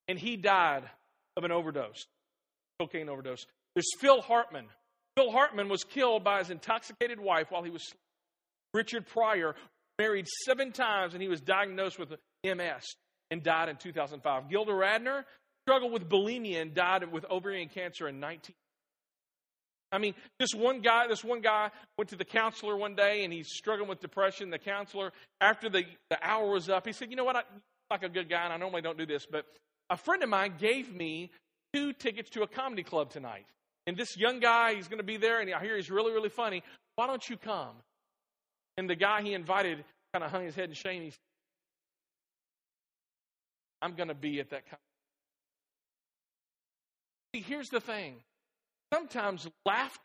[0.07, 0.83] and he died
[1.38, 2.05] of an overdose,
[2.79, 3.45] cocaine overdose.
[3.73, 4.65] There's Phil Hartman.
[5.15, 7.99] Phil Hartman was killed by his intoxicated wife while he was sleeping.
[8.73, 9.55] Richard Pryor
[9.97, 12.09] married seven times and he was diagnosed with
[12.43, 12.83] MS
[13.31, 14.49] and died in 2005.
[14.49, 15.23] Gilda Radner
[15.65, 18.55] struggled with bulimia and died with ovarian cancer in 19.
[19.93, 23.32] I mean, this one guy, this one guy went to the counselor one day and
[23.32, 24.49] he's struggling with depression.
[24.49, 27.36] The counselor, after the, the hour was up, he said, You know what?
[27.36, 27.43] I'm
[27.91, 29.45] like a good guy, and I normally don't do this, but
[29.91, 31.29] a friend of mine gave me
[31.73, 33.45] two tickets to a comedy club tonight.
[33.86, 36.29] And this young guy, he's going to be there, and I hear he's really, really
[36.29, 36.63] funny.
[36.95, 37.75] Why don't you come?
[38.77, 41.03] And the guy he invited kind of hung his head in shame.
[41.03, 41.19] He said,
[43.82, 44.82] I'm going to be at that comedy.
[47.36, 48.15] See, here's the thing.
[48.93, 49.99] Sometimes laughter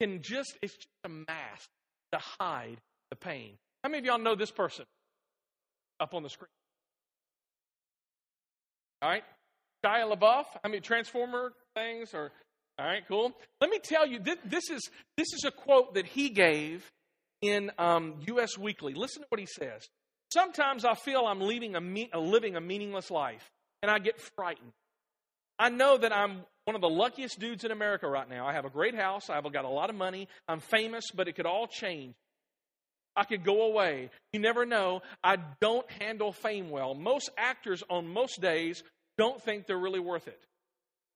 [0.00, 1.68] can just, it's just a mask
[2.12, 2.78] to hide
[3.10, 3.54] the pain.
[3.82, 4.84] How many of y'all know this person
[6.00, 6.48] up on the screen?
[9.02, 9.22] All right?
[9.84, 10.44] Shia LaBeouf?
[10.64, 12.32] I mean, Transformer things or
[12.78, 13.32] all right, cool.
[13.60, 16.88] Let me tell you, this, this is this is a quote that he gave
[17.42, 18.56] in um, U.S.
[18.56, 18.94] Weekly.
[18.94, 19.88] Listen to what he says.
[20.32, 23.50] Sometimes I feel I'm leading a, me- living a meaningless life,
[23.82, 24.70] and I get frightened.
[25.58, 28.46] I know that I'm one of the luckiest dudes in America right now.
[28.46, 29.30] I have a great house.
[29.30, 30.28] I've got a lot of money.
[30.46, 32.12] I'm famous, but it could all change.
[33.16, 34.10] I could go away.
[34.34, 35.00] You never know.
[35.24, 36.94] I don't handle fame well.
[36.94, 38.82] Most actors on most days
[39.16, 40.38] don't think they're really worth it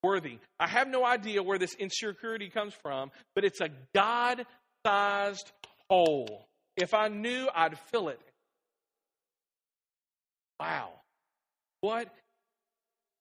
[0.03, 0.39] worthy.
[0.59, 4.47] I have no idea where this insecurity comes from, but it's a God
[4.87, 5.53] sized
[5.91, 6.47] hole.
[6.79, 8.21] If I knew, I'd fill it.
[10.59, 10.93] Wow.
[11.83, 12.09] What?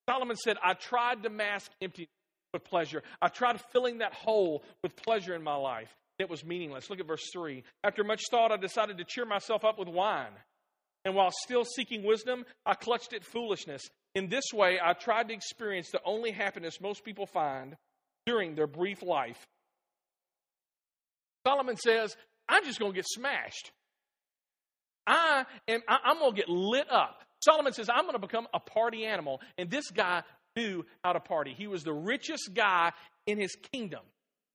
[0.10, 2.08] Solomon said, I tried to mask emptiness
[2.54, 3.04] with pleasure.
[3.22, 5.96] I tried filling that hole with pleasure in my life.
[6.20, 6.90] It was meaningless.
[6.90, 7.64] Look at verse 3.
[7.84, 10.34] After much thought, I decided to cheer myself up with wine.
[11.04, 13.82] And while still seeking wisdom, I clutched at foolishness.
[14.14, 17.76] In this way, I tried to experience the only happiness most people find
[18.26, 19.48] during their brief life.
[21.48, 22.16] Solomon says,
[22.48, 23.72] I'm just going to get smashed.
[25.08, 27.24] I am, I, I'm going to get lit up.
[27.44, 29.42] Solomon says, I'm going to become a party animal.
[29.58, 30.22] And this guy
[30.56, 31.54] knew how to party.
[31.58, 32.92] He was the richest guy
[33.26, 34.02] in his kingdom.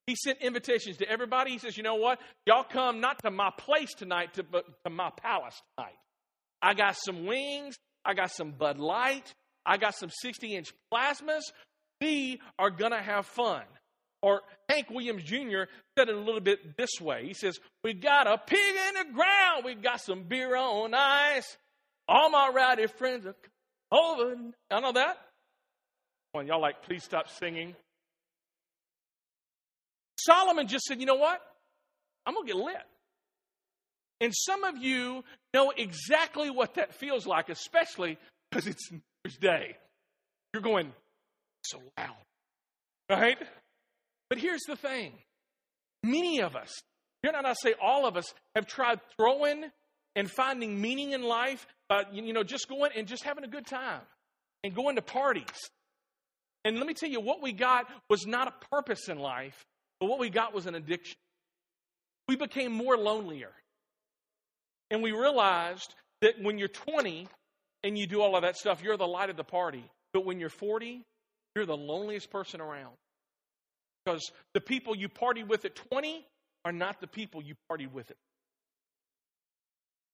[0.06, 1.50] He sent invitations to everybody.
[1.50, 2.20] He says, You know what?
[2.46, 5.96] Y'all come not to my place tonight, to, but to my palace tonight.
[6.62, 7.76] I got some wings.
[8.04, 9.34] I got some Bud Light.
[9.64, 11.42] I got some 60 inch plasmas.
[12.00, 13.62] We are going to have fun.
[14.22, 15.64] Or Hank Williams Jr.
[15.98, 17.26] said it a little bit this way.
[17.26, 19.64] He says, We got a pig in the ground.
[19.64, 21.56] We got some beer on ice.
[22.08, 23.34] All my rowdy friends are
[23.90, 24.36] over.
[24.70, 25.16] I know that.
[26.36, 27.74] When y'all like, please stop singing.
[30.18, 31.40] Solomon just said, You know what?
[32.24, 32.76] I'm going to get lit.
[34.20, 38.18] And some of you know exactly what that feels like, especially
[38.50, 39.76] because it's New Year's Day.
[40.52, 40.92] You're going,
[41.64, 42.16] so loud.
[43.10, 43.38] Right?
[44.30, 45.12] But here's the thing
[46.02, 46.72] many of us,
[47.22, 49.64] here not I say all of us, have tried throwing
[50.16, 53.66] and finding meaning in life but you know, just going and just having a good
[53.66, 54.00] time
[54.64, 55.70] and going to parties.
[56.66, 59.64] And let me tell you, what we got was not a purpose in life,
[60.00, 61.16] but what we got was an addiction.
[62.28, 63.52] We became more lonelier.
[64.90, 67.28] And we realized that when you're 20,
[67.84, 69.84] and you do all of that stuff, you're the light of the party.
[70.12, 71.04] But when you're 40,
[71.54, 72.94] you're the loneliest person around.
[74.04, 76.26] Because the people you partied with at 20
[76.64, 78.16] are not the people you partied with at.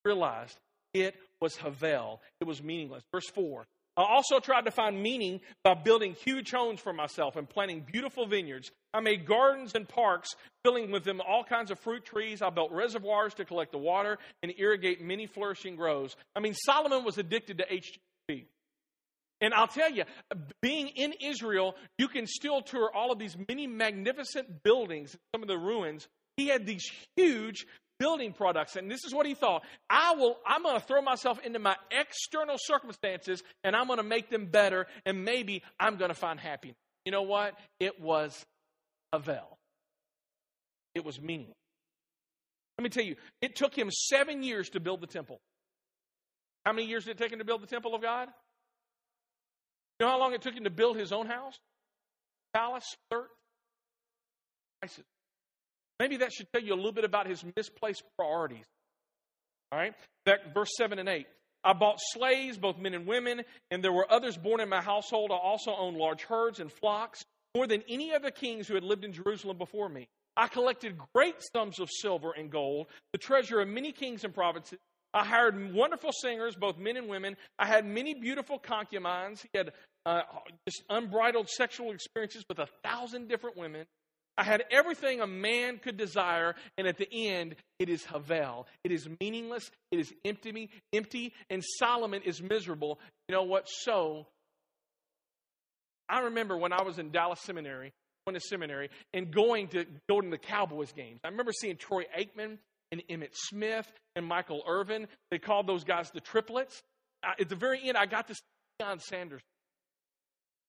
[0.04, 0.58] Realized
[0.92, 2.20] it was Havel.
[2.42, 3.04] It was meaningless.
[3.10, 3.64] Verse 4
[3.96, 8.26] I also tried to find meaning by building huge homes for myself and planting beautiful
[8.26, 8.70] vineyards.
[8.94, 10.30] I made gardens and parks,
[10.64, 12.40] filling with them all kinds of fruit trees.
[12.40, 16.16] I built reservoirs to collect the water and irrigate many flourishing groves.
[16.34, 18.46] I mean, Solomon was addicted to HGTV.
[19.42, 20.04] And I'll tell you,
[20.62, 25.48] being in Israel, you can still tour all of these many magnificent buildings, some of
[25.48, 26.06] the ruins.
[26.36, 27.66] He had these huge
[28.02, 28.74] building products.
[28.74, 29.62] And this is what he thought.
[29.88, 34.02] I will, I'm going to throw myself into my external circumstances and I'm going to
[34.02, 36.76] make them better and maybe I'm going to find happiness.
[37.04, 37.54] You know what?
[37.78, 38.44] It was
[39.12, 39.56] havel,
[40.96, 41.54] It was meaningless.
[42.76, 45.40] Let me tell you, it took him seven years to build the temple.
[46.66, 48.26] How many years did it take him to build the temple of God?
[50.00, 51.54] You know how long it took him to build his own house?
[52.52, 53.28] Palace, third.
[56.02, 58.64] Maybe that should tell you a little bit about his misplaced priorities.
[59.70, 59.94] All right?
[60.52, 61.28] Verse 7 and 8.
[61.62, 65.30] I bought slaves, both men and women, and there were others born in my household.
[65.30, 67.22] I also owned large herds and flocks,
[67.54, 70.08] more than any other kings who had lived in Jerusalem before me.
[70.36, 74.80] I collected great sums of silver and gold, the treasure of many kings and provinces.
[75.14, 77.36] I hired wonderful singers, both men and women.
[77.60, 79.40] I had many beautiful concubines.
[79.40, 79.70] He had
[80.04, 80.22] uh,
[80.68, 83.86] just unbridled sexual experiences with a thousand different women.
[84.36, 88.66] I had everything a man could desire, and at the end, it is Havel.
[88.82, 89.70] It is meaningless.
[89.90, 92.98] It is empty, empty, and Solomon is miserable.
[93.28, 93.68] You know what?
[93.68, 94.26] So,
[96.08, 97.92] I remember when I was in Dallas Seminary,
[98.26, 101.20] going to seminary, and going to going to the Cowboys games.
[101.24, 102.58] I remember seeing Troy Aikman
[102.90, 105.08] and Emmitt Smith and Michael Irvin.
[105.30, 106.82] They called those guys the triplets.
[107.22, 108.40] I, at the very end, I got to see
[108.80, 109.42] Deion Sanders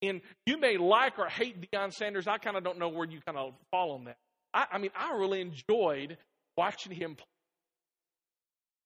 [0.04, 2.28] and you may like or hate Deion Sanders.
[2.28, 4.18] I kind of don't know where you kind of fall on that.
[4.54, 6.18] I, I mean, I really enjoyed
[6.58, 7.26] watching him play.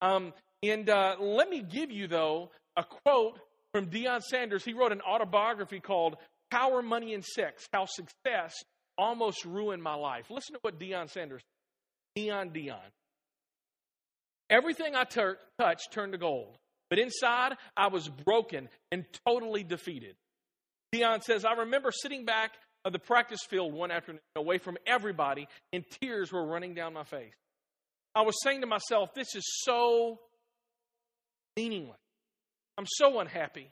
[0.01, 3.39] Um, and uh, let me give you, though, a quote
[3.73, 4.63] from Deion Sanders.
[4.63, 6.17] He wrote an autobiography called
[6.51, 8.55] Power, Money, and Sex How Success
[8.97, 10.29] Almost Ruined My Life.
[10.29, 11.41] Listen to what Deion Sanders
[12.17, 12.77] Deion, Deion.
[14.49, 16.57] Everything I tur- touched turned to gold,
[16.89, 20.15] but inside I was broken and totally defeated.
[20.93, 22.51] Deion says, I remember sitting back
[22.85, 27.03] of the practice field one afternoon away from everybody, and tears were running down my
[27.03, 27.33] face.
[28.15, 30.19] I was saying to myself, This is so
[31.55, 31.97] meaningless.
[32.77, 33.69] I'm so unhappy.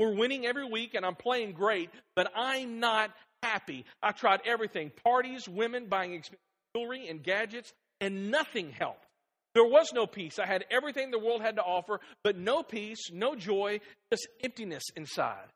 [0.00, 3.10] We're winning every week, and I'm playing great, but I'm not
[3.42, 3.84] happy.
[4.02, 6.40] I tried everything parties, women, buying expensive
[6.74, 9.06] jewelry and gadgets, and nothing helped.
[9.54, 10.38] There was no peace.
[10.38, 14.84] I had everything the world had to offer, but no peace, no joy, just emptiness
[14.96, 15.48] inside.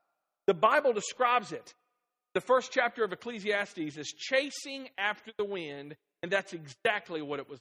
[0.46, 1.74] The Bible describes it.
[2.34, 7.48] The first chapter of Ecclesiastes is chasing after the wind, and that's exactly what it
[7.48, 7.58] was.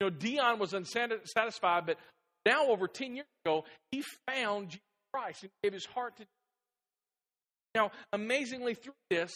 [0.00, 1.96] You know, Deion was unsatisfied, but
[2.44, 6.26] now over 10 years ago, he found Jesus Christ and gave his heart to
[7.74, 9.32] Now, amazingly, through this,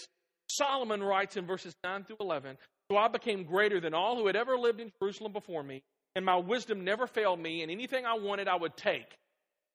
[0.48, 2.58] Solomon writes in verses 9 through 11
[2.90, 5.82] So I became greater than all who had ever lived in Jerusalem before me,
[6.14, 9.16] and my wisdom never failed me, and anything I wanted, I would take.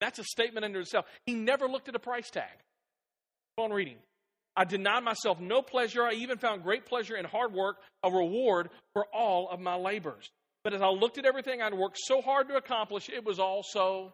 [0.01, 1.05] That's a statement unto itself.
[1.25, 2.49] He never looked at a price tag.
[3.57, 3.97] Go on reading.
[4.55, 6.03] I denied myself no pleasure.
[6.03, 10.29] I even found great pleasure in hard work, a reward for all of my labors.
[10.63, 14.13] But as I looked at everything I'd worked so hard to accomplish, it was also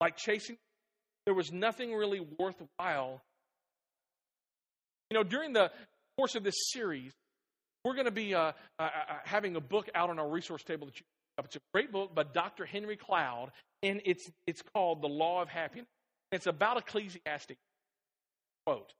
[0.00, 0.56] like chasing.
[1.26, 3.20] There was nothing really worthwhile.
[5.10, 5.70] You know, during the
[6.16, 7.12] course of this series,
[7.84, 8.88] we're going to be uh, uh, uh,
[9.24, 11.06] having a book out on our resource table that you
[11.38, 12.66] it's a great book by Dr.
[12.66, 13.50] Henry Cloud,
[13.82, 15.88] and it's, it's called The Law of Happiness.
[16.32, 17.54] It's about Ecclesiastes.
[18.66, 18.92] Quote.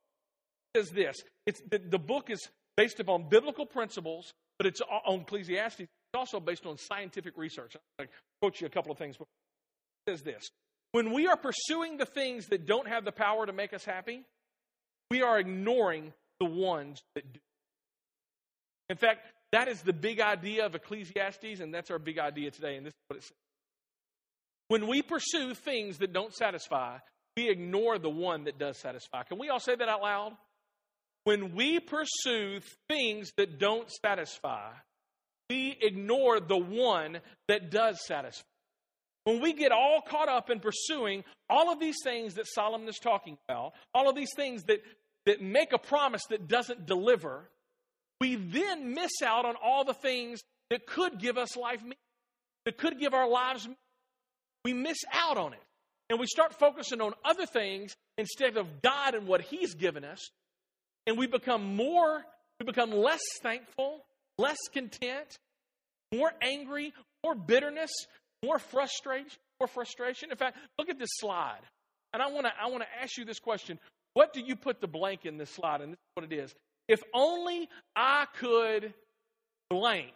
[0.73, 5.21] It says this it's, the, the book is based upon biblical principles, but it's on
[5.21, 5.81] Ecclesiastes.
[5.81, 7.75] It's also based on scientific research.
[7.99, 8.05] i
[8.41, 9.15] quote you a couple of things.
[9.19, 9.27] It
[10.09, 10.49] says this
[10.91, 14.23] When we are pursuing the things that don't have the power to make us happy,
[15.09, 17.39] we are ignoring the ones that do.
[18.89, 22.75] In fact, that is the big idea of Ecclesiastes, and that's our big idea today.
[22.75, 23.37] And this is what it says.
[24.69, 26.97] When we pursue things that don't satisfy,
[27.35, 29.23] we ignore the one that does satisfy.
[29.23, 30.33] Can we all say that out loud?
[31.25, 34.69] When we pursue things that don't satisfy,
[35.49, 38.45] we ignore the one that does satisfy.
[39.25, 42.97] When we get all caught up in pursuing all of these things that Solomon is
[42.97, 44.81] talking about, all of these things that,
[45.25, 47.49] that make a promise that doesn't deliver,
[48.21, 51.97] we then miss out on all the things that could give us life meaning,
[52.65, 53.77] that could give our lives meaning.
[54.63, 55.63] We miss out on it.
[56.09, 60.19] And we start focusing on other things instead of God and what He's given us.
[61.07, 62.23] And we become more,
[62.59, 64.05] we become less thankful,
[64.37, 65.39] less content,
[66.13, 67.91] more angry, more bitterness,
[68.45, 70.29] more frustration, more frustration.
[70.29, 71.61] In fact, look at this slide.
[72.13, 73.79] And I want to I want to ask you this question.
[74.13, 75.81] What do you put the blank in this slide?
[75.81, 76.53] And this is what it is.
[76.91, 78.93] If only I could
[79.69, 80.11] blank,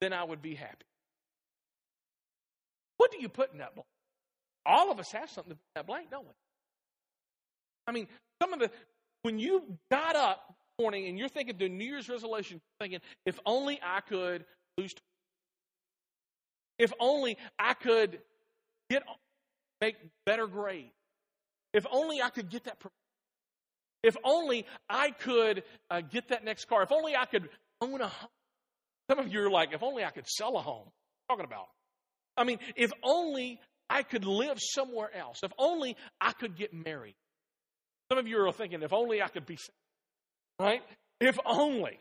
[0.00, 0.86] then I would be happy.
[2.98, 3.88] What do you put in that blank?
[4.64, 6.32] All of us have something to put in that blank, don't we?
[7.88, 8.06] I mean,
[8.40, 8.70] some of the,
[9.22, 13.80] when you got up morning and you're thinking the New Year's resolution, thinking, if only
[13.82, 14.44] I could
[14.78, 14.94] lose,
[16.78, 18.20] if only I could
[18.88, 19.02] get,
[19.80, 19.96] make
[20.26, 20.92] better grades,
[21.72, 22.78] if only I could get that
[24.04, 26.82] if only I could uh, get that next car.
[26.82, 27.48] If only I could
[27.80, 28.30] own a home.
[29.10, 30.86] Some of you are like, if only I could sell a home.
[31.28, 31.66] talking about.
[32.36, 35.40] I mean, if only I could live somewhere else.
[35.42, 37.14] If only I could get married.
[38.10, 39.58] Some of you are thinking, if only I could be
[40.60, 40.82] right?
[41.20, 41.98] If only.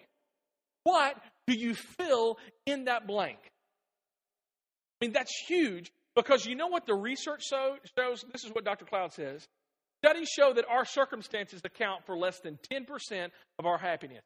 [0.84, 1.16] What
[1.48, 3.40] do you fill in that blank?
[5.02, 8.26] I mean, that's huge because you know what the research shows?
[8.32, 8.86] This is what Dr.
[8.86, 9.48] Cloud says.
[10.04, 14.24] Studies show that our circumstances account for less than 10% of our happiness.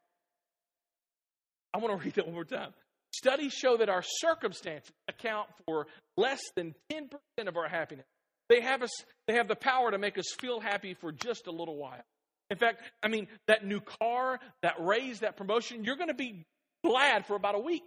[1.72, 2.74] I want to read that one more time.
[3.14, 5.86] Studies show that our circumstances account for
[6.18, 7.10] less than 10%
[7.48, 8.06] of our happiness.
[8.50, 8.92] they have us
[9.28, 12.04] they have the power to make us feel happy for just a little while.
[12.50, 16.46] In fact, I mean, that new car, that raise, that promotion, you're going to be
[16.84, 17.84] glad for about a week.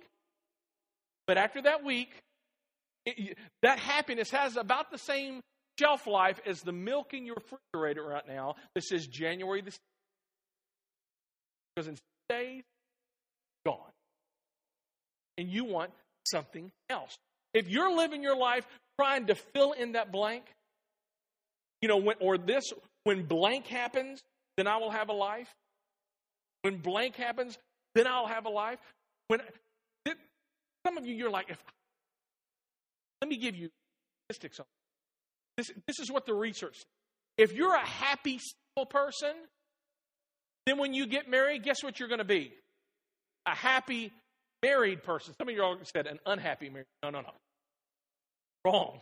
[1.27, 2.11] But after that week,
[3.07, 5.41] it, that happiness has about the same
[5.81, 9.73] shelf life as the milk in your refrigerator right now that says January the
[11.75, 11.97] because in
[12.29, 12.63] days,
[13.65, 13.79] gone.
[15.39, 15.91] And you want
[16.27, 17.17] something else.
[17.55, 18.67] If you're living your life
[18.99, 20.45] trying to fill in that blank,
[21.81, 22.73] you know, when, or this,
[23.05, 24.21] when blank happens,
[24.57, 25.49] then I will have a life.
[26.63, 27.59] When blank happens,
[27.95, 28.79] then I'll have a life.
[29.29, 29.41] When
[30.87, 31.59] some of you, you're like, if,
[33.23, 33.71] let me give you
[34.29, 34.67] statistics on
[35.69, 35.77] this.
[35.87, 36.87] This is what the research says.
[37.39, 39.33] If you're a happy single person,
[40.67, 42.53] then when you get married, guess what you're going to be?
[43.47, 44.13] A happy
[44.63, 45.35] married person.
[45.39, 46.87] Some of you all said an unhappy married.
[47.03, 47.33] No, no, no.
[48.65, 49.01] Wrong.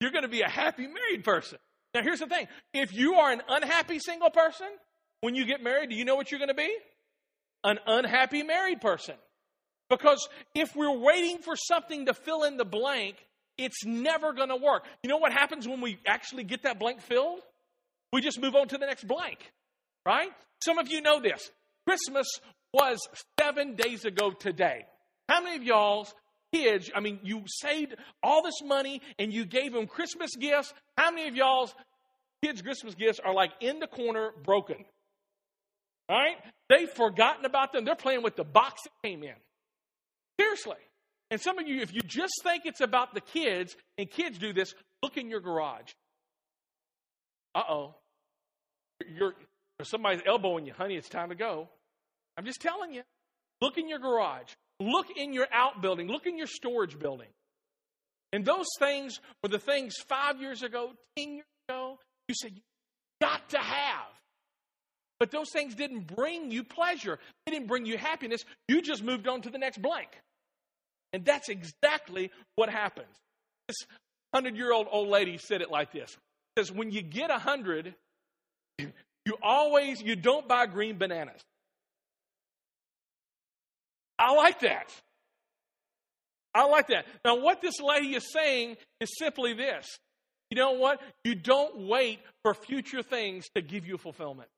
[0.00, 1.58] You're going to be a happy married person.
[1.94, 4.68] Now, here's the thing if you are an unhappy single person,
[5.20, 6.74] when you get married, do you know what you're going to be?
[7.62, 9.14] An unhappy married person.
[9.88, 13.16] Because if we're waiting for something to fill in the blank,
[13.60, 14.84] it's never going to work.
[15.02, 17.40] You know what happens when we actually get that blank filled?
[18.12, 19.38] We just move on to the next blank,
[20.04, 20.30] right?
[20.64, 21.50] Some of you know this.
[21.86, 22.26] Christmas
[22.72, 22.98] was
[23.38, 24.84] seven days ago today.
[25.28, 26.12] How many of y'all's
[26.52, 30.72] kids, I mean, you saved all this money and you gave them Christmas gifts.
[30.96, 31.74] How many of y'all's
[32.44, 34.84] kids' Christmas gifts are like in the corner broken?
[36.08, 36.36] Right?
[36.68, 37.84] They've forgotten about them.
[37.84, 39.34] They're playing with the box that came in.
[40.40, 40.76] Seriously.
[41.30, 44.52] And some of you, if you just think it's about the kids, and kids do
[44.52, 45.92] this, look in your garage.
[47.54, 47.94] Uh oh.
[49.08, 49.34] You're,
[49.82, 51.68] somebody's elbowing you, honey, it's time to go.
[52.36, 53.02] I'm just telling you.
[53.60, 54.52] Look in your garage.
[54.80, 56.08] Look in your outbuilding.
[56.08, 57.28] Look in your storage building.
[58.32, 62.62] And those things were the things five years ago, 10 years ago, you said, you
[63.20, 64.06] got to have.
[65.18, 67.18] But those things didn't bring you pleasure.
[67.44, 68.44] They didn't bring you happiness.
[68.68, 70.08] You just moved on to the next blank.
[71.12, 73.08] And that's exactly what happens.
[73.68, 73.76] This
[74.34, 76.16] hundred year old old lady said it like this.
[76.56, 77.94] says, when you get a hundred,
[78.78, 81.40] you always you don't buy green bananas.
[84.18, 84.92] I like that.
[86.54, 87.06] I like that.
[87.24, 89.86] Now, what this lady is saying is simply this.
[90.50, 91.00] You know what?
[91.24, 94.48] You don't wait for future things to give you fulfillment.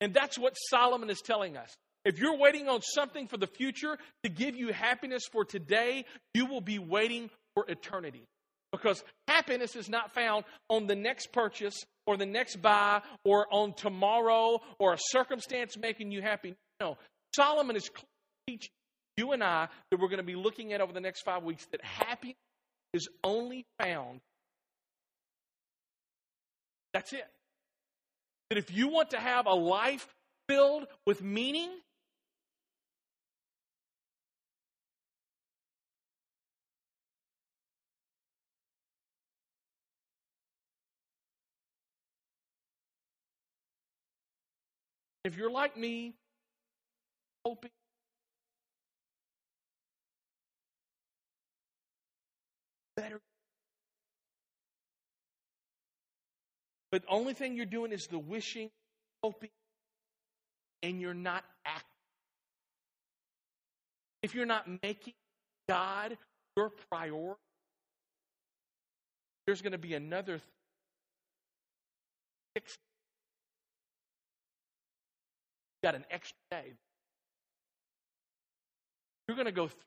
[0.00, 1.76] And that's what Solomon is telling us.
[2.04, 6.46] If you're waiting on something for the future to give you happiness for today, you
[6.46, 8.22] will be waiting for eternity.
[8.72, 13.72] Because happiness is not found on the next purchase or the next buy or on
[13.72, 16.54] tomorrow or a circumstance making you happy.
[16.80, 16.98] No.
[17.34, 17.90] Solomon is
[18.46, 18.70] teaching
[19.16, 21.66] you and I that we're going to be looking at over the next five weeks
[21.72, 22.36] that happiness
[22.92, 24.20] is only found.
[26.92, 27.26] That's it.
[28.50, 30.06] That if you want to have a life
[30.48, 31.70] filled with meaning,
[45.28, 46.14] if you're like me,
[47.44, 47.70] hoping
[52.96, 53.20] better.
[56.90, 58.70] But the only thing you're doing is the wishing,
[59.22, 59.50] hoping,
[60.82, 61.84] and you're not acting.
[64.22, 65.12] If you're not making
[65.68, 66.16] God
[66.56, 67.38] your priority,
[69.46, 70.40] there's going to be another
[72.56, 72.78] six.
[75.82, 76.72] Got an extra day.
[79.26, 79.80] You're going to go through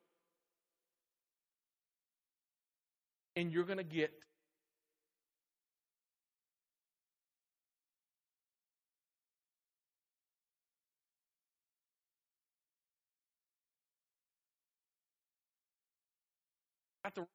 [3.36, 4.12] and you're going to get
[17.04, 17.26] at the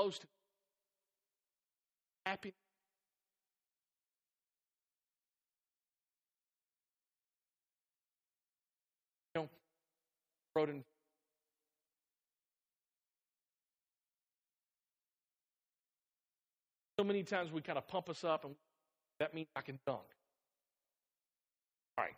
[0.00, 0.26] close to
[2.24, 2.54] happy
[10.56, 10.82] wrote in
[16.98, 18.54] so many times we kind of pump us up and
[19.18, 20.00] that means I can dunk.
[21.98, 22.14] All right.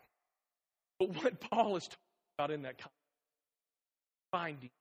[0.99, 1.97] But what Paul is talking
[2.39, 2.75] about in that
[4.31, 4.71] finding.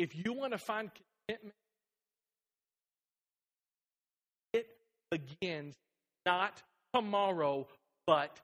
[0.00, 0.90] If you want to find
[1.28, 1.54] contentment,
[4.54, 4.66] it
[5.10, 5.74] begins
[6.24, 6.62] not
[6.94, 7.66] tomorrow
[8.06, 8.34] but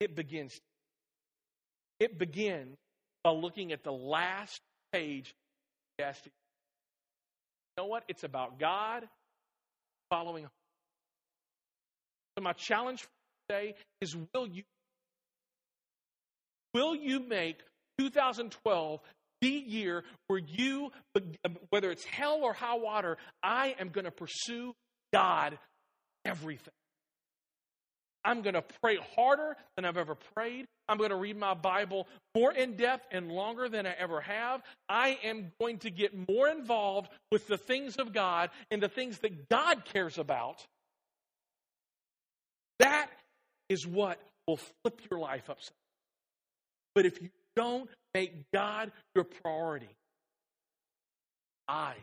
[0.00, 0.60] it begins.
[1.98, 2.76] It begins
[3.24, 4.60] by looking at the last
[4.92, 5.34] page.
[5.98, 6.04] You
[7.78, 8.04] know what?
[8.08, 9.08] It's about God
[10.10, 10.46] following.
[12.36, 13.08] So my challenge for
[13.48, 14.62] today is: Will you?
[16.74, 17.62] Will you make
[17.98, 19.00] 2012
[19.42, 20.90] the year where you,
[21.70, 24.74] whether it's hell or high water, I am going to pursue
[25.12, 25.58] God
[26.24, 26.72] everything.
[28.24, 30.66] I'm going to pray harder than I've ever prayed.
[30.88, 34.62] I'm going to read my Bible more in depth and longer than I ever have.
[34.88, 39.18] I am going to get more involved with the things of God and the things
[39.18, 40.66] that God cares about.
[42.80, 43.08] That
[43.68, 45.72] is what will flip your life upside.
[46.94, 49.88] But if you don't make God your priority,
[51.68, 51.94] I